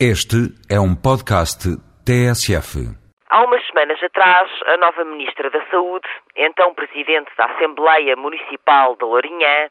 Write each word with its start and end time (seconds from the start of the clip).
Este 0.00 0.50
é 0.68 0.74
um 0.80 0.90
podcast 0.90 1.70
TSF. 2.02 2.82
Há 3.30 3.44
umas 3.44 3.64
semanas 3.68 4.02
atrás, 4.02 4.50
a 4.66 4.76
nova 4.76 5.04
Ministra 5.04 5.48
da 5.50 5.64
Saúde, 5.70 6.08
então 6.34 6.74
Presidente 6.74 7.30
da 7.38 7.44
Assembleia 7.44 8.16
Municipal 8.16 8.96
de 8.96 9.04
Lourinhã, 9.04 9.70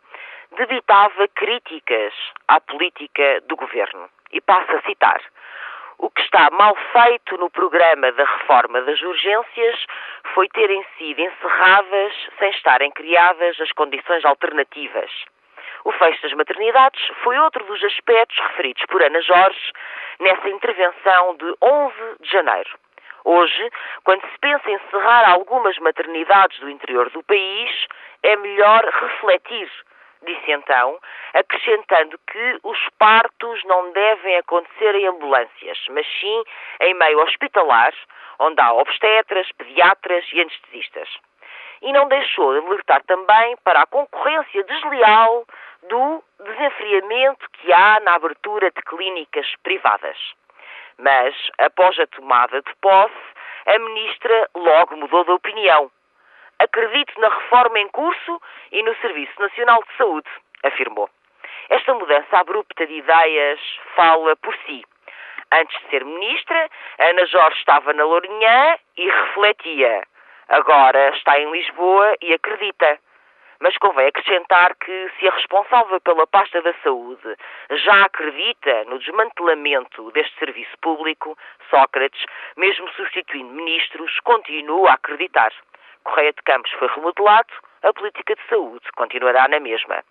debitava 0.56 1.28
críticas 1.36 2.14
à 2.48 2.62
política 2.62 3.42
do 3.50 3.58
Governo. 3.58 4.08
E 4.32 4.40
passo 4.40 4.72
a 4.72 4.82
citar. 4.84 5.20
O 5.98 6.10
que 6.10 6.22
está 6.22 6.50
mal 6.52 6.74
feito 6.94 7.36
no 7.38 7.50
programa 7.50 8.10
da 8.14 8.24
reforma 8.24 8.82
das 8.82 9.02
urgências 9.02 9.86
foi 10.34 10.48
terem 10.48 10.86
sido 10.98 11.20
encerradas 11.20 12.14
sem 12.40 12.50
estarem 12.52 12.92
criadas 12.92 13.60
as 13.60 13.74
condições 13.74 14.24
alternativas. 14.24 15.12
O 15.84 15.92
fecho 15.92 16.22
das 16.22 16.32
maternidades 16.32 17.02
foi 17.24 17.38
outro 17.40 17.66
dos 17.66 17.84
aspectos 17.84 18.40
referidos 18.40 18.86
por 18.86 19.04
Ana 19.04 19.22
Jorge 19.22 19.74
nessa 20.24 20.50
intervenção 20.50 21.36
de 21.36 21.54
11 21.62 21.94
de 22.22 22.32
janeiro. 22.32 22.70
Hoje, 23.26 23.70
quando 24.04 24.22
se 24.22 24.40
pensa 24.40 24.70
em 24.70 24.76
encerrar 24.76 25.30
algumas 25.30 25.78
maternidades 25.80 26.60
do 26.60 26.70
interior 26.70 27.10
do 27.10 27.24
país, 27.24 27.88
é 28.22 28.36
melhor 28.36 28.84
refletir, 28.86 29.70
disse 30.24 30.52
então, 30.52 30.98
acrescentando 31.34 32.18
que 32.28 32.60
os 32.64 32.80
partos 32.98 33.64
não 33.66 33.92
devem 33.92 34.38
acontecer 34.38 34.96
em 34.96 35.08
ambulâncias, 35.08 35.78
mas 35.90 36.06
sim 36.20 36.44
em 36.82 36.94
meio 36.94 37.20
hospitalar, 37.22 37.94
onde 38.40 38.60
há 38.62 38.74
obstetras, 38.74 39.50
pediatras 39.58 40.26
e 40.34 40.42
anestesistas. 40.42 41.10
E 41.84 41.92
não 41.92 42.08
deixou 42.08 42.54
de 42.54 42.66
alertar 42.66 43.04
também 43.04 43.58
para 43.64 43.82
a 43.82 43.86
concorrência 43.86 44.64
desleal 44.64 45.46
do 45.90 46.24
desenfriamento 46.40 47.46
que 47.52 47.72
há 47.74 48.00
na 48.00 48.16
abertura 48.16 48.72
de 48.72 48.82
clínicas 48.84 49.46
privadas. 49.64 50.18
Mas, 50.98 51.36
após 51.60 52.00
a 52.00 52.08
tomada 52.08 52.62
de 52.62 52.76
posse, 52.82 53.14
a 53.66 53.78
ministra 53.80 54.50
logo 54.56 54.96
mudou 54.96 55.26
de 55.26 55.32
opinião. 55.32 55.92
Acredito 56.60 57.20
na 57.20 57.28
reforma 57.28 57.80
em 57.80 57.90
curso 57.90 58.42
e 58.72 58.82
no 58.82 58.96
Serviço 59.02 59.40
Nacional 59.42 59.84
de 59.84 59.98
Saúde, 59.98 60.30
afirmou. 60.64 61.10
Esta 61.70 61.94
mudança 61.94 62.38
abrupta 62.38 62.88
de 62.88 62.94
ideias 62.94 63.60
fala 63.96 64.36
por 64.38 64.56
si. 64.66 64.84
Antes 65.52 65.78
de 65.82 65.90
ser 65.90 66.06
ministra, 66.06 66.70
Ana 67.00 67.26
Jorge 67.26 67.58
estava 67.60 67.92
na 67.94 68.06
Lourinhã 68.06 68.78
e 68.98 69.10
refletia. 69.10 70.04
Agora 70.54 71.10
está 71.16 71.40
em 71.40 71.50
Lisboa 71.52 72.16
e 72.22 72.32
acredita. 72.32 73.00
Mas 73.60 73.76
convém 73.80 74.06
acrescentar 74.06 74.76
que, 74.76 75.12
se 75.18 75.28
a 75.28 75.32
responsável 75.32 76.00
pela 76.02 76.28
pasta 76.28 76.62
da 76.62 76.76
saúde 76.84 77.36
já 77.72 78.04
acredita 78.04 78.84
no 78.84 79.00
desmantelamento 79.00 80.12
deste 80.12 80.38
serviço 80.38 80.78
público, 80.80 81.36
Sócrates, 81.72 82.24
mesmo 82.56 82.88
substituindo 82.90 83.52
ministros, 83.52 84.20
continua 84.20 84.92
a 84.92 84.94
acreditar. 84.94 85.52
Correia 86.04 86.32
de 86.32 86.44
Campos 86.44 86.72
foi 86.74 86.88
remodelado, 86.88 87.52
a 87.82 87.92
política 87.92 88.36
de 88.36 88.42
saúde 88.48 88.86
continuará 88.96 89.48
na 89.48 89.60
mesma. 89.60 90.04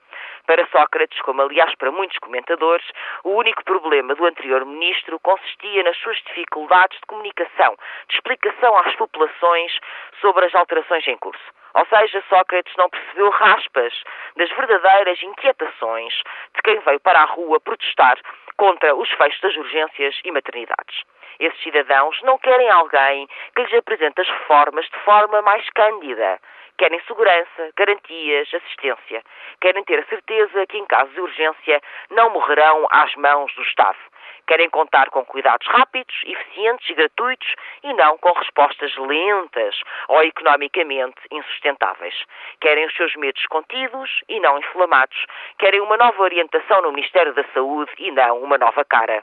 Para 0.46 0.66
Sócrates, 0.68 1.20
como 1.22 1.42
aliás 1.42 1.74
para 1.76 1.92
muitos 1.92 2.18
comentadores, 2.18 2.86
o 3.22 3.30
único 3.30 3.62
problema 3.64 4.14
do 4.14 4.26
anterior 4.26 4.66
ministro 4.66 5.18
consistia 5.20 5.82
nas 5.84 5.96
suas 5.98 6.16
dificuldades 6.26 6.98
de 6.98 7.06
comunicação, 7.06 7.76
de 8.08 8.16
explicação 8.16 8.76
às 8.78 8.94
populações 8.96 9.72
sobre 10.20 10.46
as 10.46 10.54
alterações 10.54 11.06
em 11.06 11.16
curso. 11.16 11.61
Ou 11.74 11.86
seja, 11.86 12.22
Sócrates 12.28 12.74
não 12.76 12.90
percebeu 12.90 13.30
raspas 13.30 14.02
das 14.36 14.50
verdadeiras 14.50 15.22
inquietações 15.22 16.14
de 16.54 16.62
quem 16.62 16.78
veio 16.80 17.00
para 17.00 17.20
a 17.20 17.24
rua 17.24 17.60
protestar 17.60 18.18
contra 18.56 18.94
os 18.94 19.10
fechos 19.10 19.40
das 19.40 19.56
urgências 19.56 20.20
e 20.24 20.30
maternidades. 20.30 21.02
Esses 21.40 21.60
cidadãos 21.62 22.20
não 22.22 22.38
querem 22.38 22.70
alguém 22.70 23.26
que 23.54 23.62
lhes 23.62 23.74
apresente 23.74 24.20
as 24.20 24.28
reformas 24.28 24.86
de 24.86 24.98
forma 25.00 25.42
mais 25.42 25.68
cândida. 25.70 26.38
Querem 26.78 27.00
segurança, 27.00 27.70
garantias, 27.76 28.52
assistência. 28.52 29.22
Querem 29.60 29.84
ter 29.84 29.98
a 30.00 30.06
certeza 30.06 30.66
que, 30.66 30.78
em 30.78 30.86
caso 30.86 31.10
de 31.12 31.20
urgência, 31.20 31.80
não 32.10 32.30
morrerão 32.30 32.86
às 32.90 33.14
mãos 33.16 33.54
do 33.54 33.62
Estado. 33.62 33.98
Querem 34.46 34.68
contar 34.70 35.08
com 35.10 35.24
cuidados 35.24 35.66
rápidos, 35.66 36.14
eficientes 36.24 36.88
e 36.90 36.94
gratuitos 36.94 37.54
e 37.82 37.92
não 37.94 38.18
com 38.18 38.32
respostas 38.32 38.94
lentas 38.96 39.80
ou 40.08 40.22
economicamente 40.22 41.20
insustentáveis. 41.30 42.14
Querem 42.60 42.86
os 42.86 42.94
seus 42.94 43.14
medos 43.16 43.44
contidos 43.46 44.10
e 44.28 44.40
não 44.40 44.58
inflamados. 44.58 45.26
Querem 45.58 45.80
uma 45.80 45.96
nova 45.96 46.22
orientação 46.22 46.82
no 46.82 46.92
Ministério 46.92 47.32
da 47.34 47.44
Saúde 47.54 47.92
e 47.98 48.10
não 48.10 48.42
uma 48.42 48.58
nova 48.58 48.84
cara. 48.84 49.22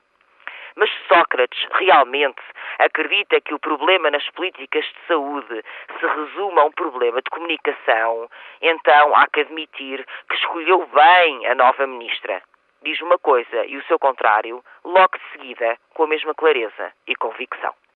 Mas 0.76 0.90
Sócrates 1.08 1.60
realmente 1.74 2.42
acredita 2.78 3.42
que 3.42 3.54
o 3.54 3.60
problema 3.60 4.10
nas 4.10 4.28
políticas 4.30 4.86
de 4.86 5.08
saúde 5.08 5.64
se 6.00 6.08
resume 6.08 6.60
a 6.60 6.64
um 6.64 6.72
problema 6.72 7.22
de 7.22 7.30
comunicação, 7.30 8.30
então 8.62 9.16
há 9.16 9.28
que 9.28 9.42
admitir 9.42 10.06
que 10.30 10.36
escolheu 10.36 10.88
bem 10.88 11.48
a 11.48 11.56
nova 11.56 11.86
ministra. 11.86 12.42
Diz 12.82 13.02
uma 13.02 13.18
coisa 13.18 13.66
e 13.66 13.78
o 13.78 13.84
seu 13.84 14.00
contrário, 14.00 14.64
logo 14.84 15.18
de 15.18 15.32
seguida, 15.32 15.78
com 15.94 16.04
a 16.04 16.08
mesma 16.08 16.34
clareza 16.34 16.94
e 17.08 17.16
convicção. 17.16 17.74